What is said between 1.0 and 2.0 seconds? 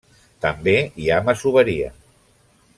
hi ha masoveria.